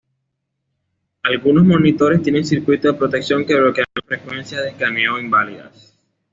Algunos 1.21 1.63
monitores 1.63 2.23
tienen 2.23 2.43
circuitos 2.43 2.91
de 2.91 2.97
protección 2.97 3.45
que 3.45 3.53
bloquean 3.53 3.85
las 3.93 4.03
frecuencias 4.07 4.63
de 4.63 4.69
escaneo 4.69 5.19
inválidas. 5.19 5.95